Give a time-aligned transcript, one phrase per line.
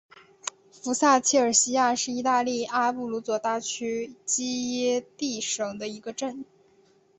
[0.71, 6.43] 福萨切西亚是意大利阿布鲁佐大区基耶蒂省的一个镇。